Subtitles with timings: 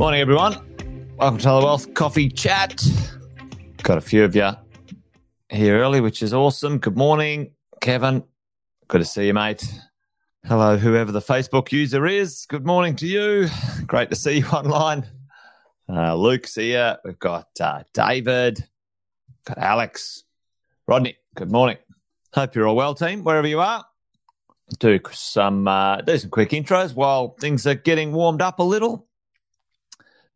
[0.00, 0.54] Morning, everyone.
[1.18, 2.82] Welcome to the Wealth Coffee Chat.
[3.82, 4.48] Got a few of you
[5.50, 6.78] here early, which is awesome.
[6.78, 7.50] Good morning,
[7.82, 8.24] Kevin.
[8.88, 9.62] Good to see you, mate.
[10.46, 12.46] Hello, whoever the Facebook user is.
[12.48, 13.50] Good morning to you.
[13.86, 15.06] Great to see you online.
[15.86, 16.96] Uh, Luke's here.
[17.04, 18.66] We've got uh, David,
[19.44, 20.24] got Alex,
[20.86, 21.18] Rodney.
[21.34, 21.76] Good morning.
[22.32, 23.84] Hope you're all well, team, wherever you are.
[24.78, 29.06] Do some uh, do some quick intros while things are getting warmed up a little.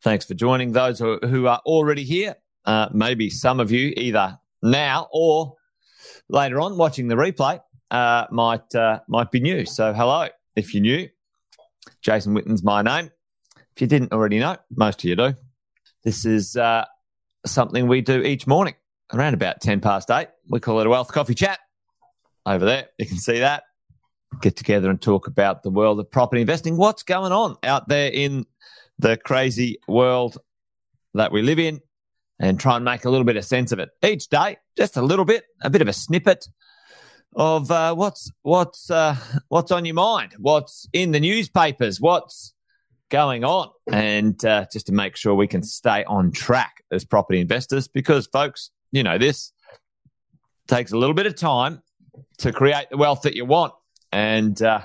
[0.04, 2.36] Thanks for joining those who, are already here.
[2.66, 5.56] Uh, maybe some of you either now or
[6.28, 7.58] later on watching the replay
[7.90, 9.64] uh, might uh, might be new.
[9.64, 11.08] So hello, if you're new,
[12.02, 13.10] Jason Witten's my name.
[13.74, 15.34] If you didn't already know, most of you do.
[16.02, 16.84] This is uh,
[17.46, 18.74] something we do each morning
[19.14, 20.28] around about ten past eight.
[20.50, 21.60] We call it a wealth coffee chat.
[22.44, 23.62] Over there, you can see that.
[24.42, 26.76] Get together and talk about the world of property investing.
[26.76, 28.44] What's going on out there in
[28.98, 30.38] the crazy world
[31.14, 31.80] that we live in
[32.40, 35.02] and try and make a little bit of sense of it each day, just a
[35.02, 36.46] little bit, a bit of a snippet
[37.36, 39.16] of uh, what's what's uh,
[39.48, 42.54] what's on your mind, what's in the newspapers, what's
[43.10, 47.40] going on, and uh, just to make sure we can stay on track as property
[47.40, 47.88] investors.
[47.88, 49.52] Because, folks, you know this
[50.68, 51.82] takes a little bit of time
[52.38, 53.72] to create the wealth that you want,
[54.12, 54.80] and uh,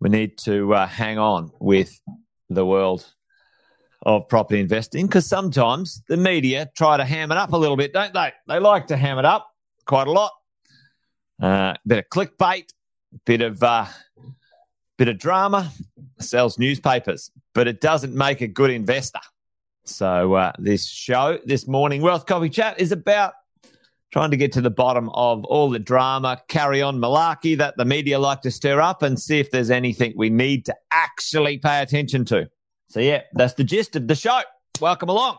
[0.00, 2.00] we need to uh, hang on with
[2.48, 3.06] the world
[4.06, 7.92] of property investing because sometimes the media try to ham it up a little bit,
[7.92, 8.32] don't they?
[8.46, 9.50] They like to ham it up
[9.84, 10.30] quite a lot.
[11.42, 12.72] Uh, bit of clickbait,
[13.26, 13.86] bit of uh,
[14.96, 15.72] bit of drama,
[16.20, 19.20] sells newspapers, but it doesn't make a good investor.
[19.84, 23.34] So uh, this show, this morning wealth coffee chat, is about
[24.12, 27.84] trying to get to the bottom of all the drama, carry on malarkey that the
[27.84, 31.82] media like to stir up, and see if there's anything we need to actually pay
[31.82, 32.48] attention to.
[32.88, 34.40] So, yeah, that's the gist of the show.
[34.80, 35.38] Welcome along.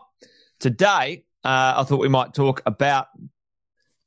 [0.60, 3.06] Today, uh, I thought we might talk about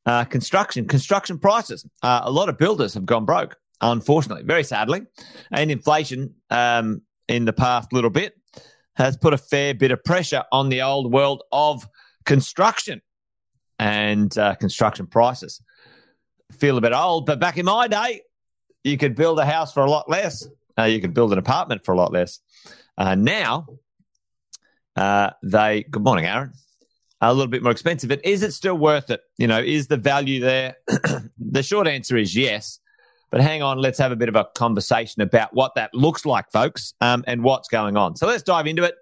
[0.06, 1.86] uh, construction, construction prices.
[2.04, 5.02] Uh, a lot of builders have gone broke, unfortunately, very sadly.
[5.52, 8.36] And inflation um, in the past little bit
[8.96, 11.88] has put a fair bit of pressure on the old world of
[12.26, 13.02] construction
[13.80, 15.62] and uh, construction prices.
[16.52, 18.22] Feel a bit old, but back in my day,
[18.84, 20.48] you could build a house for a lot less.
[20.78, 22.40] Uh, you could build an apartment for a lot less.
[23.02, 23.66] Uh, now,
[24.96, 26.54] uh, they, good morning, Aaron,
[27.20, 28.10] a little bit more expensive.
[28.10, 29.22] But is it still worth it?
[29.40, 30.76] You know, is the value there?
[31.40, 32.80] the short answer is yes.
[33.32, 36.52] But hang on, let's have a bit of a conversation about what that looks like,
[36.52, 38.16] folks, um, and what's going on.
[38.18, 38.94] So let's dive into it.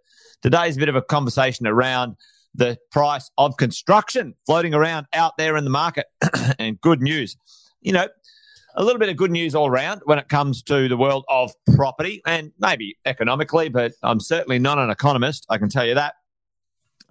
[0.41, 2.15] Today's a bit of a conversation around
[2.55, 6.05] the price of construction floating around out there in the market.
[6.57, 7.35] and good news.
[7.81, 8.07] You know,
[8.79, 11.51] a little bit of good news all around when it comes to the world of
[11.75, 15.45] property and maybe economically, but I'm certainly not an economist.
[15.49, 16.13] I can tell you that.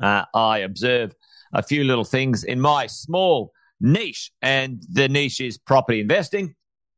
[0.01, 1.15] Uh, I observe
[1.53, 3.53] a few little things in my small
[3.83, 6.55] niche, and the niche is property investing.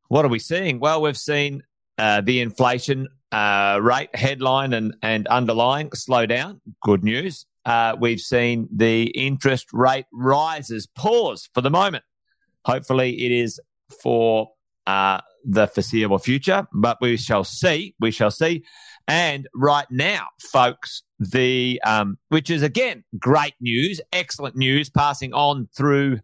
[0.07, 0.79] What are we seeing?
[0.79, 1.63] Well, we've seen
[1.97, 6.61] uh, the inflation uh, rate headline and, and underlying slow down.
[6.81, 7.45] Good news.
[7.65, 12.05] Uh, we've seen the interest rate rises pause for the moment.
[12.63, 13.59] Hopefully, it is
[14.01, 14.51] for
[14.87, 17.95] uh, the foreseeable future, but we shall see.
[17.99, 18.63] We shall see.
[19.07, 25.67] And right now, folks, the um, which is again great news, excellent news, passing on
[25.75, 26.19] through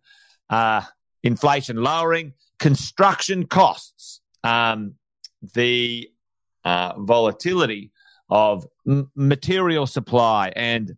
[0.49, 0.81] uh,
[1.23, 4.95] inflation lowering, construction costs, um,
[5.53, 6.09] the
[6.63, 7.91] uh, volatility
[8.29, 10.95] of m- material supply and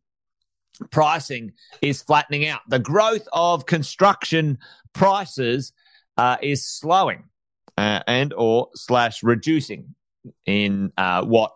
[0.92, 2.62] pricing is flattening out.
[2.70, 4.58] The growth of construction
[4.94, 5.74] prices
[6.18, 7.24] uh, is slowing
[7.80, 9.96] uh, and or slash reducing
[10.46, 11.54] in uh, what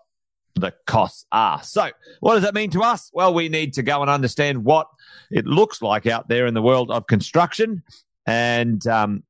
[0.56, 1.62] the costs are.
[1.64, 1.90] So,
[2.22, 3.12] what does that mean to us?
[3.14, 4.88] Well, we need to go and understand what
[5.30, 7.84] it looks like out there in the world of construction
[8.26, 9.24] and um,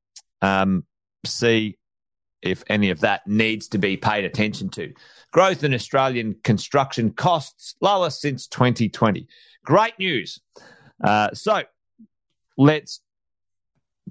[0.43, 0.85] um,
[1.25, 1.79] see
[2.43, 4.93] if any of that needs to be paid attention to.
[5.31, 9.27] Growth in Australian construction costs lower since 2020.
[9.65, 10.39] Great news.
[11.03, 11.63] Uh, so,
[12.55, 13.01] let's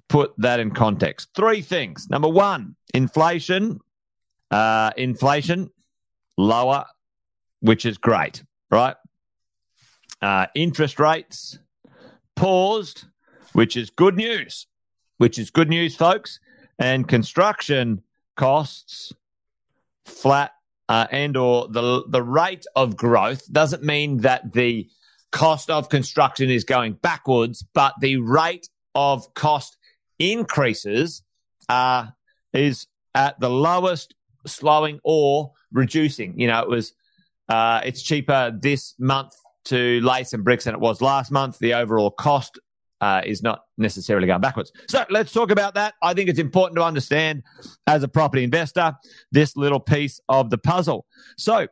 [0.08, 1.30] put that in context.
[1.34, 2.08] Three things.
[2.10, 3.80] Number one, inflation.
[4.50, 5.70] Uh, inflation
[6.36, 6.84] lower,
[7.60, 8.96] which is great, right?
[10.20, 11.58] Uh, interest rates
[12.36, 13.04] paused,
[13.54, 14.66] which is good news,
[15.16, 16.38] which is good news, folks.
[16.78, 18.02] And construction
[18.36, 19.12] costs
[20.04, 20.52] flat
[20.88, 24.88] uh, and or the the rate of growth doesn't mean that the
[25.30, 29.78] cost of construction is going backwards, but the rate of cost
[30.30, 31.22] increases
[31.68, 32.06] uh,
[32.52, 34.14] is at the lowest,
[34.46, 36.38] slowing or reducing.
[36.38, 36.94] You know, it was
[37.48, 39.34] Uh, it's cheaper this month
[39.64, 41.58] to lay some bricks than it was last month.
[41.58, 42.58] The overall cost
[43.00, 44.72] uh, is not necessarily going backwards.
[44.88, 45.94] So let's talk about that.
[46.00, 47.42] I think it's important to understand
[47.86, 48.94] as a property investor
[49.32, 51.04] this little piece of the puzzle.
[51.36, 51.66] So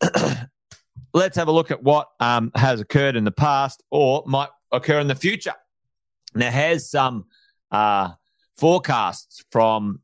[1.14, 5.00] let's have a look at what um, has occurred in the past or might occur
[5.00, 5.54] in the future.
[6.34, 7.24] Now, has some
[7.74, 8.12] uh,
[8.56, 10.00] forecasts from,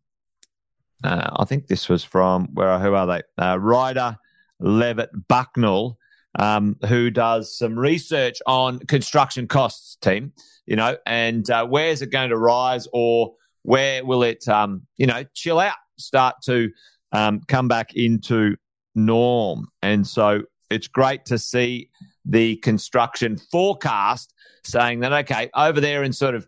[1.05, 3.23] uh, I think this was from, where who are they?
[3.39, 4.19] Uh, Rider
[4.61, 5.97] Levett Bucknall
[6.39, 10.33] um, who does some research on construction costs, team,
[10.67, 14.87] you know, and uh, where is it going to rise or where will it, um,
[14.97, 16.71] you know, chill out, start to
[17.13, 18.57] um, come back into
[18.95, 19.67] norm.
[19.83, 21.91] And so it's great to see
[22.25, 24.33] the construction forecast
[24.65, 26.47] saying that, okay, over there in sort of,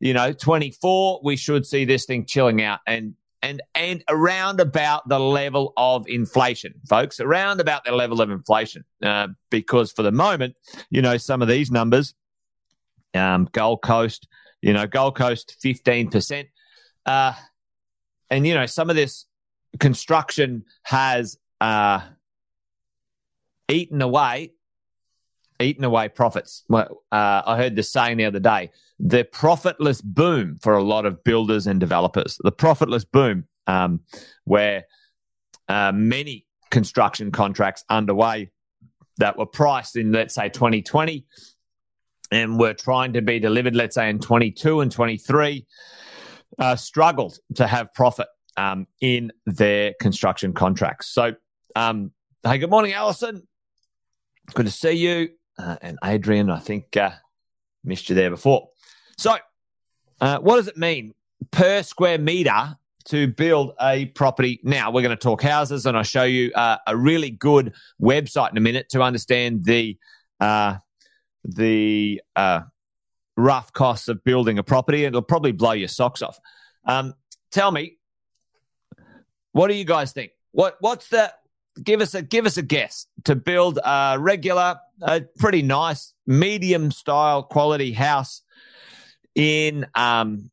[0.00, 2.80] you know, 24, we should see this thing chilling out.
[2.86, 8.30] And and and around about the level of inflation, folks, around about the level of
[8.30, 8.84] inflation.
[9.02, 10.56] Uh, because for the moment,
[10.90, 12.14] you know, some of these numbers,
[13.14, 14.26] um, Gold Coast,
[14.60, 16.48] you know, Gold Coast fifteen percent,
[17.06, 17.32] uh,
[18.30, 19.26] and you know, some of this
[19.78, 22.00] construction has uh,
[23.68, 24.52] eaten away
[25.60, 26.64] eaten away profits.
[26.70, 28.70] Uh, I heard this saying the other day
[29.00, 32.38] the profitless boom for a lot of builders and developers.
[32.42, 34.00] The profitless boom, um,
[34.44, 34.84] where
[35.68, 38.50] uh, many construction contracts underway
[39.18, 41.26] that were priced in, let's say, 2020
[42.30, 45.66] and were trying to be delivered, let's say, in 22 and 23,
[46.58, 51.08] uh, struggled to have profit um, in their construction contracts.
[51.08, 51.34] So,
[51.76, 52.12] um,
[52.42, 53.46] hey, good morning, Alison.
[54.54, 56.50] Good to see you uh, and Adrian.
[56.50, 57.10] I think uh,
[57.84, 58.68] missed you there before.
[59.16, 59.36] So,
[60.20, 61.14] uh, what does it mean
[61.50, 62.76] per square meter
[63.06, 64.60] to build a property?
[64.62, 68.50] Now we're going to talk houses, and I'll show you uh, a really good website
[68.52, 69.96] in a minute to understand the
[70.40, 70.76] uh,
[71.44, 72.60] the uh,
[73.36, 75.04] rough costs of building a property.
[75.04, 76.38] It'll probably blow your socks off.
[76.84, 77.14] Um,
[77.50, 77.98] tell me,
[79.52, 80.32] what do you guys think?
[80.52, 81.32] What what's the
[81.82, 86.90] give us a give us a guess to build a regular, a pretty nice medium
[86.90, 88.42] style quality house
[89.34, 90.50] in um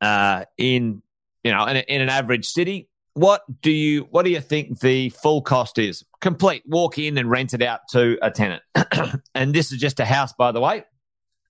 [0.00, 1.02] uh in
[1.42, 2.88] you know in, in an average city.
[3.14, 6.04] What do you what do you think the full cost is?
[6.20, 8.62] Complete walk in and rent it out to a tenant.
[9.34, 10.84] and this is just a house, by the way.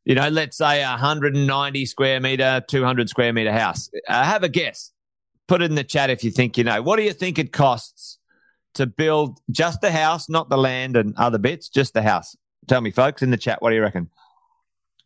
[0.04, 3.88] You know, let's say a 190 square meter, 200 square meter house.
[4.08, 4.90] Uh, have a guess.
[5.46, 6.82] Put it in the chat if you think you know.
[6.82, 8.18] What do you think it costs
[8.74, 12.36] to build just the house, not the land and other bits, just the house?
[12.68, 14.10] Tell me, folks, in the chat, what do you reckon?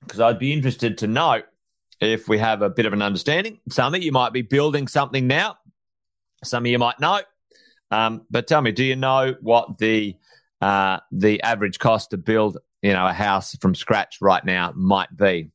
[0.00, 1.42] Because I'd be interested to know
[2.00, 3.58] if we have a bit of an understanding.
[3.70, 5.56] Some of you might be building something now,
[6.44, 7.20] some of you might know.
[7.90, 10.16] Um, but tell me, do you know what the
[10.60, 15.14] uh, the average cost to build, you know, a house from scratch right now might
[15.16, 15.50] be?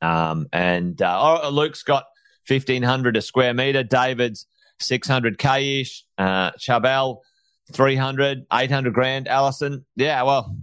[0.00, 2.04] Um, and uh, oh, Luke's got
[2.44, 3.82] fifteen hundred a square meter.
[3.82, 4.46] David's
[4.82, 6.04] 600k ish.
[6.18, 7.18] Uh, Chabel,
[7.72, 9.28] 300, 800 grand.
[9.28, 10.56] Allison, yeah, well,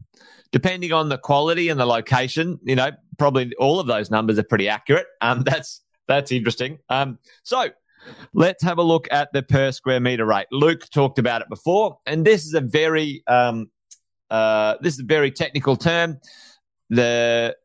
[0.51, 4.43] depending on the quality and the location, you know, probably all of those numbers are
[4.43, 5.07] pretty accurate.
[5.21, 6.79] Um, that's that's interesting.
[6.89, 7.69] Um, so
[8.33, 10.47] let's have a look at the per square meter rate.
[10.51, 13.69] Luke talked about it before, and this is a very um,
[14.29, 16.19] uh, this is a very technical term.
[16.89, 17.55] The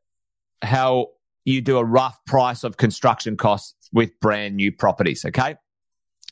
[0.63, 1.09] how
[1.45, 5.25] you do a rough price of construction costs with brand new properties.
[5.25, 5.57] Okay.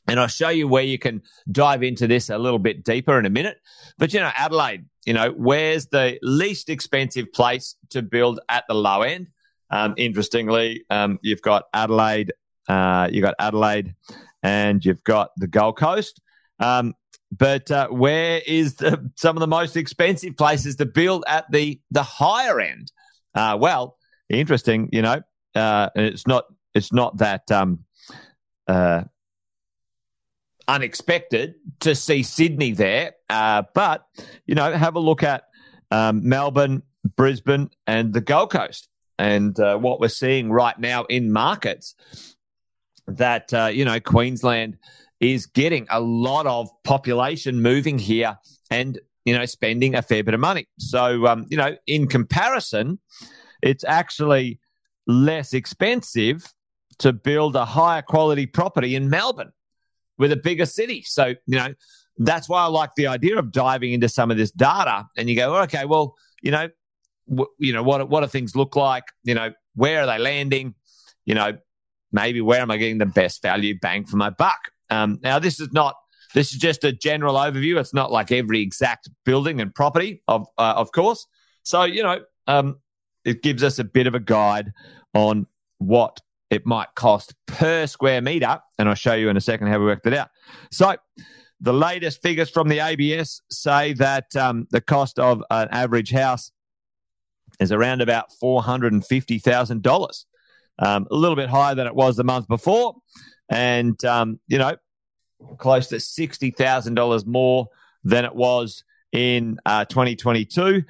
[0.07, 3.25] And I'll show you where you can dive into this a little bit deeper in
[3.25, 3.57] a minute.
[3.97, 8.73] But, you know, Adelaide, you know, where's the least expensive place to build at the
[8.73, 9.27] low end?
[9.69, 12.33] Um, interestingly, um, you've got Adelaide,
[12.67, 13.95] uh, you've got Adelaide,
[14.43, 16.21] and you've got the Gold Coast.
[16.59, 16.93] Um,
[17.31, 21.81] but uh, where is the, some of the most expensive places to build at the
[21.89, 22.91] the higher end?
[23.33, 23.97] Uh, well,
[24.29, 25.21] interesting, you know,
[25.55, 26.45] uh, it's not
[26.75, 27.79] it's not that um,
[28.67, 29.03] uh,
[30.67, 33.13] unexpected to see Sydney there.
[33.29, 34.05] Uh, but,
[34.45, 35.43] you know, have a look at
[35.91, 36.83] um, Melbourne,
[37.15, 38.87] Brisbane, and the Gold Coast.
[39.19, 41.95] And uh, what we're seeing right now in markets
[43.07, 44.77] that, uh, you know, Queensland
[45.19, 48.37] is getting a lot of population moving here
[48.71, 50.67] and, you know, spending a fair bit of money.
[50.79, 52.99] So, um, you know, in comparison,
[53.61, 54.59] it's actually
[55.07, 56.53] less expensive
[56.99, 59.51] to build a higher quality property in Melbourne
[60.23, 61.03] with a bigger city.
[61.05, 61.73] So, you know,
[62.17, 65.35] that's why I like the idea of diving into some of this data and you
[65.35, 66.69] go, okay, well, you know,
[67.59, 69.03] you know, what, what do things look like?
[69.23, 70.75] You know, where are they landing?
[71.25, 71.57] You know,
[72.13, 74.61] maybe where am I getting the best value bang for my buck?
[74.89, 75.95] Um, now, this is not
[76.33, 77.79] This is just a general overview.
[77.79, 81.27] It's not like every exact building and property, of uh, of course.
[81.63, 82.79] So you know, um,
[83.23, 84.71] it gives us a bit of a guide
[85.13, 86.19] on what
[86.53, 89.85] it might cost per square meter, and I'll show you in a second how we
[89.85, 90.29] worked it out.
[90.71, 90.95] So.
[91.61, 96.51] The latest figures from the ABS say that um, the cost of an average house
[97.61, 100.25] is around about $450,000.
[100.79, 102.95] Um, a little bit higher than it was the month before.
[103.49, 104.75] And, um, you know,
[105.57, 107.67] close to $60,000 more
[108.03, 110.83] than it was in uh, 2022.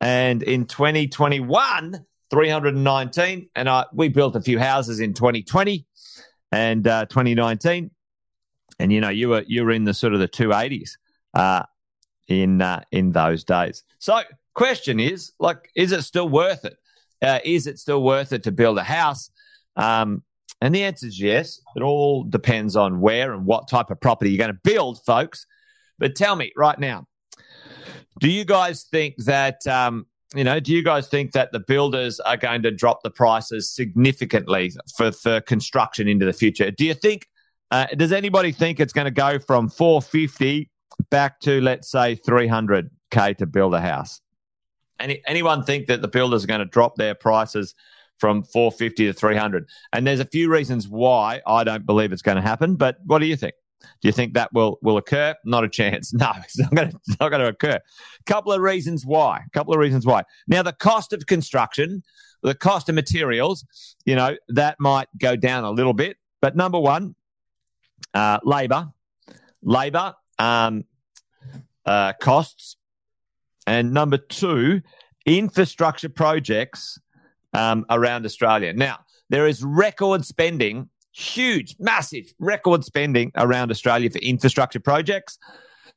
[0.00, 3.48] And in 2021, 319.
[3.54, 5.86] And I, we built a few houses in 2020
[6.52, 7.90] and uh, 2019.
[8.78, 10.92] And, you know, you were, you were in the sort of the 280s
[11.34, 11.64] uh,
[12.28, 13.82] in, uh, in those days.
[13.98, 14.20] So,
[14.54, 16.76] question is like, is it still worth it?
[17.22, 19.30] Uh, is it still worth it to build a house?
[19.76, 20.22] Um,
[20.60, 21.60] and the answer is yes.
[21.76, 25.46] It all depends on where and what type of property you're going to build, folks.
[25.98, 27.06] But tell me right now,
[28.18, 32.20] do you guys think that, um, you know, do you guys think that the builders
[32.20, 36.70] are going to drop the prices significantly for, for construction into the future?
[36.70, 37.26] Do you think,
[37.70, 40.70] uh, does anybody think it's going to go from 450
[41.10, 44.20] back to, let's say, 300K to build a house?
[45.00, 47.74] Any, anyone think that the builders are going to drop their prices
[48.18, 49.68] from 450 to 300?
[49.92, 52.76] And there's a few reasons why I don't believe it's going to happen.
[52.76, 53.54] But what do you think?
[54.00, 55.34] Do you think that will will occur?
[55.44, 56.12] Not a chance.
[56.20, 57.78] No, it's not going to, not going to occur.
[57.78, 59.42] A couple of reasons why.
[59.46, 60.24] A couple of reasons why.
[60.46, 62.02] Now, the cost of construction,
[62.42, 63.64] the cost of materials,
[64.04, 66.16] you know, that might go down a little bit.
[66.42, 67.14] But number one,
[68.12, 68.88] uh, labor,
[69.62, 70.84] labor um,
[71.86, 72.76] uh, costs
[73.66, 74.82] and number two,
[75.26, 76.98] infrastructure projects
[77.52, 78.72] um, around Australia.
[78.72, 85.38] Now, there is record spending, huge, massive record spending around Australia for infrastructure projects.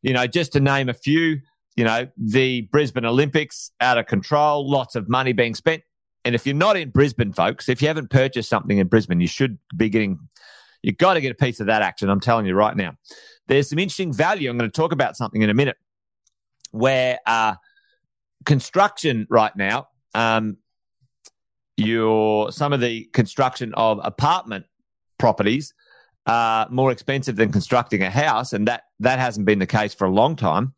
[0.01, 1.39] You know, just to name a few,
[1.75, 5.83] you know, the Brisbane Olympics out of control, lots of money being spent.
[6.25, 9.27] And if you're not in Brisbane, folks, if you haven't purchased something in Brisbane, you
[9.27, 10.19] should be getting,
[10.81, 12.09] you've got to get a piece of that action.
[12.09, 12.95] I'm telling you right now.
[13.47, 14.49] There's some interesting value.
[14.49, 15.77] I'm going to talk about something in a minute
[16.71, 17.55] where uh,
[18.45, 20.57] construction right now, um,
[21.75, 24.65] your some of the construction of apartment
[25.23, 25.73] properties
[26.25, 30.05] are more expensive than constructing a house, and that that hasn't been the case for
[30.05, 30.73] a long time.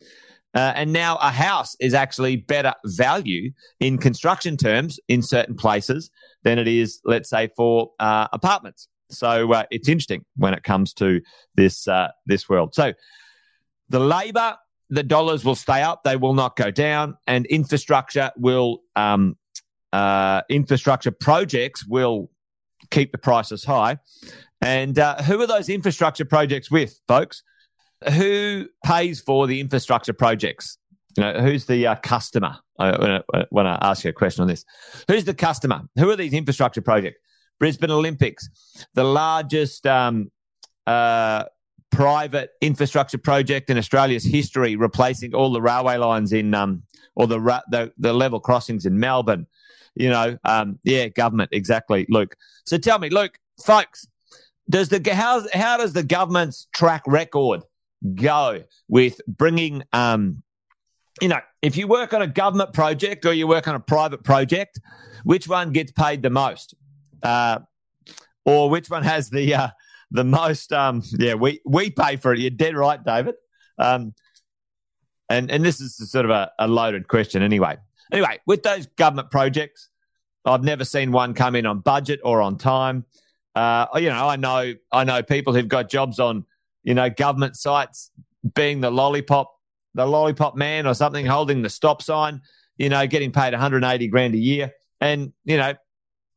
[0.54, 6.12] Uh, and now a house is actually better value in construction terms in certain places
[6.44, 8.88] than it is, let's say, for uh, apartments.
[9.10, 11.22] So uh, it's interesting when it comes to
[11.56, 12.76] this uh, this world.
[12.76, 12.94] So
[13.90, 14.58] the labour
[14.92, 19.38] the dollars will stay up; they will not go down, and infrastructure will um,
[19.92, 22.30] uh, infrastructure projects will
[22.92, 23.98] keep the prices high.
[24.62, 27.44] And uh, who are those infrastructure projects with, folks?
[28.14, 30.78] Who pays for the infrastructure projects?
[31.18, 32.58] You know, who's the uh, customer?
[32.78, 34.66] I, want to ask you a question on this.
[35.08, 35.84] Who's the customer?
[35.98, 37.20] Who are these infrastructure projects?
[37.60, 38.50] Brisbane Olympics,
[38.96, 40.30] the largest um,
[40.86, 41.46] uh,
[41.92, 46.84] private infrastructure project in Australia's history, replacing all the railway lines in um,
[47.16, 47.40] or the,
[47.70, 49.48] the, the level crossings in Melbourne.
[49.96, 52.36] You know, um, yeah, government exactly, Luke.
[52.66, 54.08] So tell me, Luke, folks,
[54.70, 57.62] does the how how does the government's track record
[58.16, 60.44] go with bringing um,
[61.22, 64.24] you know, if you work on a government project or you work on a private
[64.24, 64.80] project,
[65.24, 66.76] which one gets paid the most?
[67.24, 67.60] Uh,
[68.46, 69.68] or which one has the uh,
[70.12, 70.72] the most.
[70.74, 72.40] Um, yeah, we we pay for it.
[72.40, 73.36] You're dead right, David.
[73.78, 74.14] Um,
[75.30, 77.78] and and this is sort of a, a loaded question, anyway.
[78.12, 79.90] Anyway, with those government projects,
[80.46, 83.06] I've never seen one come in on budget or on time.
[83.56, 86.46] Uh, you know, I know I know people who've got jobs on
[86.84, 88.12] you know government sites,
[88.54, 89.52] being the lollipop,
[89.94, 92.42] the lollipop man or something, holding the stop sign.
[92.78, 95.74] You know, getting paid 180 grand a year, and you know,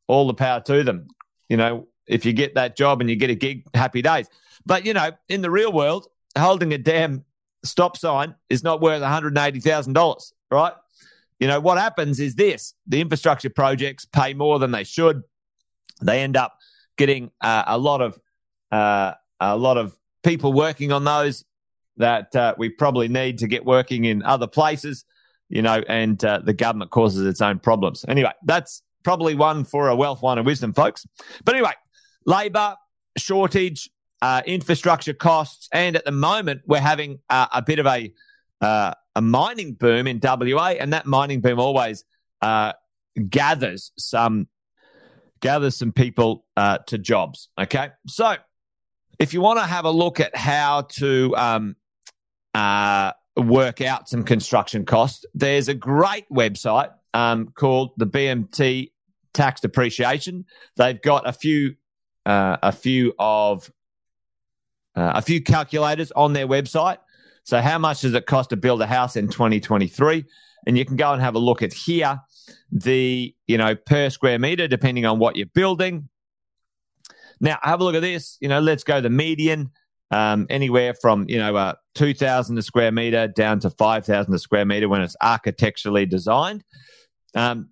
[0.06, 1.08] all the power to them.
[1.48, 4.28] You know, if you get that job and you get a gig, happy days.
[4.66, 7.24] But, you know, in the real world, holding a damn
[7.64, 10.72] stop sign is not worth $180,000, right?
[11.38, 15.22] You know, what happens is this the infrastructure projects pay more than they should.
[16.02, 16.58] They end up
[16.96, 18.18] getting uh, a lot of
[18.72, 21.44] uh, a lot of people working on those
[21.96, 25.04] that uh, we probably need to get working in other places,
[25.48, 28.04] you know, and uh, the government causes its own problems.
[28.08, 31.06] Anyway, that's probably one for a wealth, one of wisdom, folks.
[31.44, 31.72] But anyway,
[32.28, 32.76] Labour
[33.16, 33.88] shortage,
[34.20, 38.12] uh, infrastructure costs, and at the moment we're having uh, a bit of a
[38.60, 42.04] uh, a mining boom in WA, and that mining boom always
[42.42, 42.72] uh,
[43.28, 44.46] gathers some
[45.40, 47.48] gathers some people uh, to jobs.
[47.58, 48.36] Okay, so
[49.18, 51.76] if you want to have a look at how to um,
[52.52, 58.90] uh, work out some construction costs, there's a great website um, called the BMT
[59.32, 60.44] Tax Depreciation.
[60.76, 61.76] They've got a few,
[62.28, 63.70] uh, a few of,
[64.94, 66.98] uh, a few calculators on their website.
[67.42, 70.24] So, how much does it cost to build a house in 2023?
[70.66, 72.20] And you can go and have a look at here
[72.70, 76.08] the you know per square meter, depending on what you're building.
[77.40, 78.36] Now, have a look at this.
[78.40, 79.70] You know, let's go the median
[80.10, 84.34] um, anywhere from you know uh, two thousand a square meter down to five thousand
[84.34, 86.64] a square meter when it's architecturally designed.
[87.34, 87.70] Um,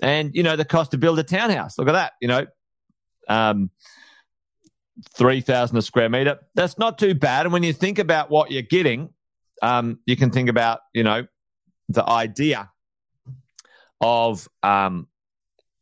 [0.00, 1.76] and you know the cost to build a townhouse.
[1.78, 2.12] Look at that.
[2.20, 2.46] You know,
[3.28, 3.70] um,
[5.14, 6.38] three thousand a square meter.
[6.54, 7.46] That's not too bad.
[7.46, 9.10] And when you think about what you're getting,
[9.62, 11.26] um, you can think about you know
[11.88, 12.70] the idea
[14.00, 15.08] of um,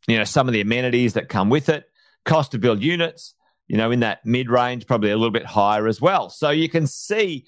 [0.06, 1.84] you know some of the amenities that come with it,
[2.24, 3.34] cost to build units,
[3.68, 6.30] you know, in that mid range, probably a little bit higher as well.
[6.30, 7.44] So you can see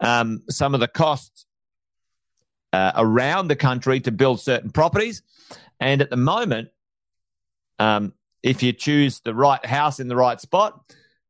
[0.00, 1.46] um, some of the costs
[2.72, 5.22] uh, around the country to build certain properties.
[5.80, 6.68] And at the moment,
[7.78, 10.80] um, if you choose the right house in the right spot,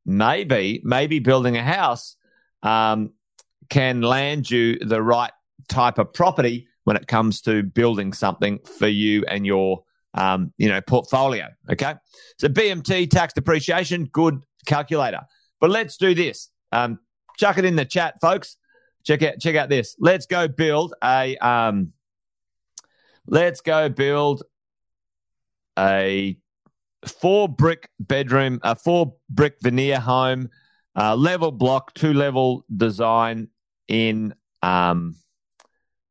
[0.05, 2.17] maybe maybe building a house
[2.63, 3.13] um,
[3.69, 5.33] can land you the right
[5.69, 10.69] type of property when it comes to building something for you and your um, you
[10.69, 11.49] know portfolio.
[11.71, 11.95] Okay,
[12.39, 15.21] so BMT tax depreciation, good calculator.
[15.61, 16.51] But let's do this.
[16.73, 16.99] Um,
[17.39, 18.57] chuck it in the chat, folks.
[19.05, 19.97] Check out check out this.
[19.99, 21.93] Let's go build a um,
[23.27, 24.43] let's go build
[25.79, 26.37] a
[27.07, 30.51] four brick bedroom, a four brick veneer home,
[30.97, 33.49] uh, level block, two level design
[33.89, 35.17] in um,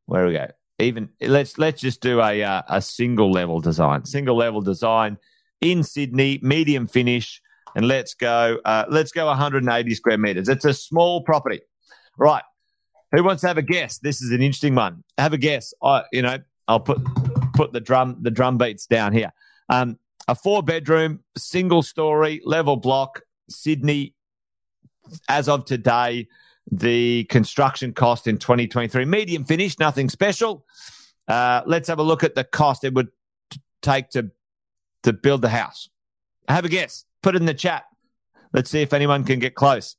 [0.06, 0.48] where we go
[0.82, 5.18] even let's let's just do a uh, a single level design, single level design
[5.62, 7.42] in Sydney, medium finish,
[7.76, 10.50] and let's go uh, let's go 180 square meters.
[10.50, 11.62] It's a small property,
[12.18, 12.44] right?
[13.12, 14.00] Who wants to have a guess?
[14.00, 15.04] This is an interesting one.
[15.18, 15.74] Have a guess.
[15.82, 17.00] I you know I'll put
[17.54, 19.32] put the drum the drum beats down here.
[19.70, 19.98] Um,
[20.32, 24.16] a four bedroom, single story, level block, Sydney.
[25.28, 26.30] As of today,
[26.72, 29.04] the construction cost in 2023.
[29.04, 30.66] Medium finish, nothing special.
[31.28, 33.10] Uh, let's have a look at the cost it would
[33.82, 34.32] take to
[35.04, 35.90] to build the house.
[36.48, 37.04] Have a guess.
[37.22, 37.84] Put it in the chat.
[38.54, 39.98] Let's see if anyone can get close.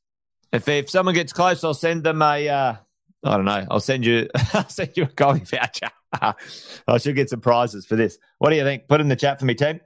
[0.51, 2.49] If if someone gets close, I'll send them a.
[2.49, 2.75] Uh,
[3.23, 3.67] I don't know.
[3.71, 4.29] I'll send you.
[4.55, 5.91] I'll send you a coffee voucher.
[6.89, 8.17] I should get some prizes for this.
[8.39, 8.89] What do you think?
[8.89, 9.81] Put in the chat for me, team.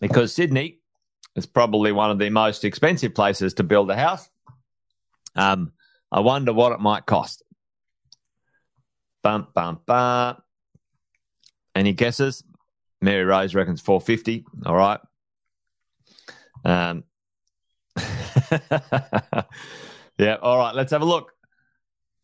[0.00, 0.78] Because Sydney
[1.36, 4.28] is probably one of the most expensive places to build a house.
[5.34, 5.72] Um,
[6.10, 7.42] I wonder what it might cost.
[9.22, 10.36] Bum, bum, bum.
[11.74, 12.44] Any guesses?
[13.00, 14.44] Mary Rose reckons 450.
[14.66, 15.00] All right.
[16.64, 17.04] Um,
[20.18, 20.36] yeah.
[20.40, 20.74] All right.
[20.74, 21.32] Let's have a look.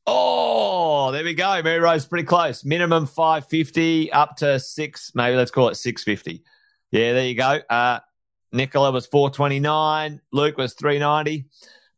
[0.07, 1.61] Oh, there we go.
[1.63, 2.65] Mary Rose pretty close.
[2.65, 6.43] Minimum 550 up to six, maybe let's call it 650.
[6.91, 7.61] Yeah, there you go.
[7.69, 8.01] Uh,
[8.53, 10.21] Nicola was 429.
[10.33, 11.47] Luke was 390.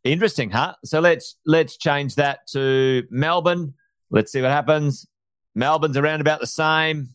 [0.03, 0.75] Interesting, huh?
[0.85, 3.75] So let's let's change that to Melbourne.
[4.11, 5.07] Let's see what happens.
[5.55, 7.11] Melbourne's around about the same.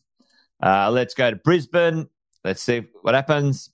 [0.62, 2.08] Uh, let's go to Brisbane.
[2.44, 3.72] Let's see what happens.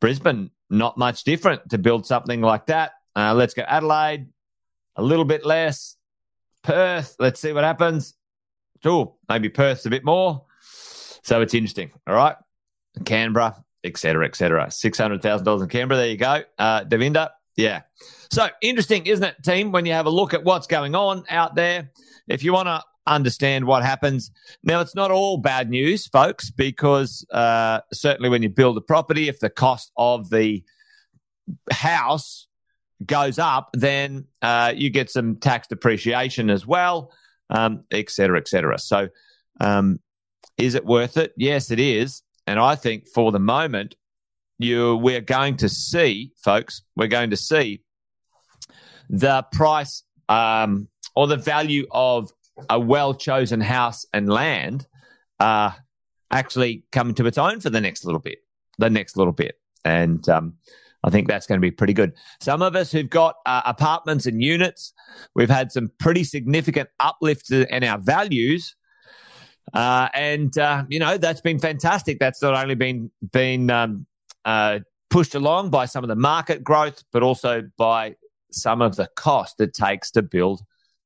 [0.00, 2.92] Brisbane, not much different to build something like that.
[3.16, 4.28] Uh, let's go Adelaide,
[4.96, 5.96] a little bit less.
[6.62, 8.14] Perth, let's see what happens.
[8.84, 10.44] Oh, maybe Perth's a bit more.
[11.22, 11.90] So it's interesting.
[12.06, 12.36] All right.
[13.04, 14.66] Canberra, etc., etc.
[14.66, 15.98] $600,000 in Canberra.
[15.98, 16.42] There you go.
[16.58, 16.84] Uh,
[17.56, 17.82] yeah.
[18.30, 21.54] So interesting, isn't it, team, when you have a look at what's going on out
[21.54, 21.90] there?
[22.26, 24.30] If you want to understand what happens.
[24.62, 29.28] Now, it's not all bad news, folks, because uh, certainly when you build a property,
[29.28, 30.64] if the cost of the
[31.70, 32.46] house
[33.04, 37.12] goes up, then uh, you get some tax depreciation as well,
[37.50, 38.78] um, et cetera, et cetera.
[38.78, 39.08] So,
[39.60, 40.00] um,
[40.56, 41.32] is it worth it?
[41.36, 42.22] Yes, it is.
[42.46, 43.96] And I think for the moment,
[44.58, 47.82] you we're going to see, folks, we're going to see
[49.08, 52.30] the price um, or the value of
[52.70, 54.86] a well chosen house and land
[55.40, 55.72] uh,
[56.30, 58.38] actually come to its own for the next little bit,
[58.78, 59.56] the next little bit.
[59.84, 60.54] And um,
[61.04, 62.12] I think that's going to be pretty good.
[62.40, 64.92] Some of us who've got uh, apartments and units,
[65.34, 68.74] we've had some pretty significant uplifts in our values.
[69.72, 72.18] Uh, and uh, you know that's been fantastic.
[72.18, 74.06] That's not only been been um,
[74.44, 78.16] uh, pushed along by some of the market growth, but also by
[78.50, 80.60] some of the cost it takes to build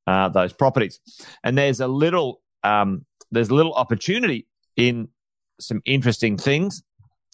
[0.07, 0.99] uh, those properties.
[1.43, 5.09] And there's a little um, there's a little opportunity in
[5.59, 6.83] some interesting things.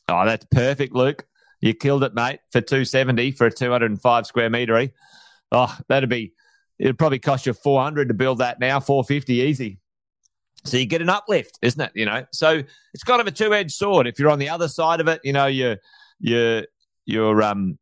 [0.08, 1.26] Oh, that's perfect, Luke.
[1.62, 4.90] You killed it, mate, for 270 for a 205 square meter.
[5.52, 6.34] Oh, that'd be
[6.78, 9.80] it'd probably cost you 400 to build that now, 450 easy.
[10.66, 11.92] So you get an uplift, isn't it?
[11.94, 12.62] You know, so
[12.94, 14.08] it's kind of a two-edged sword.
[14.08, 15.78] If you're on the other side of it, you know, you're
[16.20, 16.64] you're
[17.06, 17.78] you're um,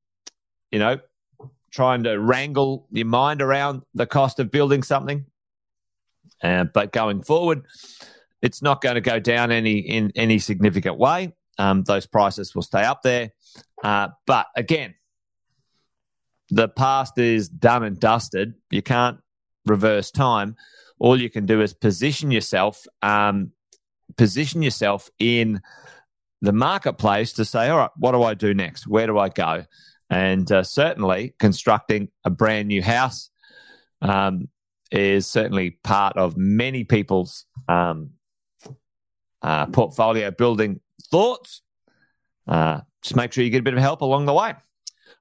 [0.71, 0.99] you know,
[1.71, 5.25] trying to wrangle your mind around the cost of building something.
[6.43, 7.63] Uh, but going forward,
[8.41, 11.33] it's not going to go down any in any significant way.
[11.57, 13.31] Um, those prices will stay up there.
[13.83, 14.95] Uh, but again,
[16.49, 18.55] the past is done and dusted.
[18.69, 19.19] You can't
[19.65, 20.55] reverse time.
[20.99, 23.51] All you can do is position yourself, um,
[24.17, 25.61] position yourself in
[26.41, 28.87] the marketplace to say, all right, what do I do next?
[28.87, 29.65] Where do I go?
[30.09, 33.29] And uh, certainly, constructing a brand new house
[34.01, 34.49] um,
[34.91, 38.11] is certainly part of many people's um,
[39.41, 41.61] uh, portfolio building thoughts.
[42.47, 44.53] Uh, just make sure you get a bit of help along the way.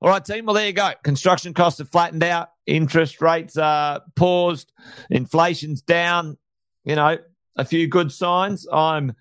[0.02, 0.46] All right, team.
[0.46, 0.90] Well, there you go.
[1.04, 2.48] Construction costs have flattened out.
[2.66, 4.72] Interest rates are paused.
[5.10, 6.36] Inflation's down.
[6.84, 7.18] You know,
[7.54, 8.66] a few good signs.
[8.72, 9.14] I'm,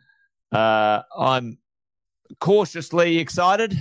[0.51, 1.59] uh, I'm
[2.39, 3.77] cautiously excited.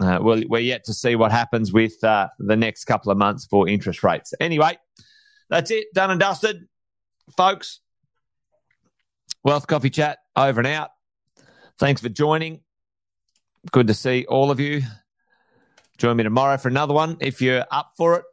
[0.00, 3.46] Uh, well, we're yet to see what happens with uh, the next couple of months
[3.46, 4.34] for interest rates.
[4.40, 4.76] Anyway,
[5.50, 5.86] that's it.
[5.94, 6.66] Done and dusted,
[7.36, 7.78] folks.
[9.44, 10.90] Wealth Coffee Chat over and out.
[11.78, 12.62] Thanks for joining.
[13.70, 14.82] Good to see all of you.
[15.98, 18.24] Join me tomorrow for another one if you're up for it.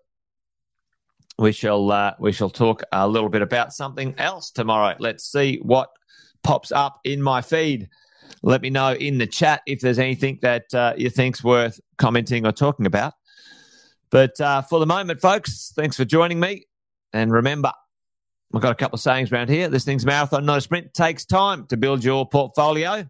[1.37, 4.95] We shall uh, we shall talk a little bit about something else tomorrow.
[4.99, 5.89] Let's see what
[6.43, 7.89] pops up in my feed.
[8.43, 12.45] Let me know in the chat if there's anything that uh, you think's worth commenting
[12.45, 13.13] or talking about.
[14.11, 16.67] But uh, for the moment, folks, thanks for joining me.
[17.13, 17.71] And remember,
[18.53, 19.69] I've got a couple of sayings around here.
[19.69, 20.87] This thing's marathon, not a sprint.
[20.87, 23.09] It takes time to build your portfolio.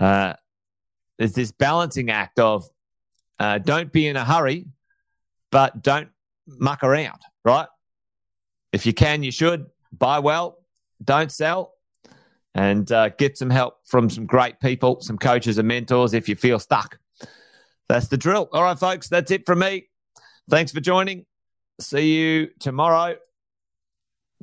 [0.00, 0.32] Uh,
[1.18, 2.68] there's this balancing act of
[3.38, 4.66] uh, don't be in a hurry,
[5.50, 6.08] but don't
[6.46, 7.68] muck around, right?
[8.72, 10.58] If you can, you should buy well,
[11.02, 11.74] don't sell,
[12.54, 16.34] and uh, get some help from some great people, some coaches and mentors if you
[16.34, 16.98] feel stuck.
[17.88, 18.48] That's the drill.
[18.52, 19.88] All right, folks, that's it from me.
[20.50, 21.24] Thanks for joining.
[21.80, 23.16] See you tomorrow,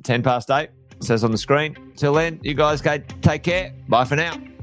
[0.02, 1.92] 10 past 8, says on the screen.
[1.96, 3.72] Till then, you guys go take care.
[3.88, 4.55] Bye for now.